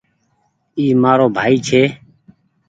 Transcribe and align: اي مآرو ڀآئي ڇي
اي 0.77 0.85
مآرو 1.01 1.27
ڀآئي 1.35 1.55
ڇي 1.67 1.83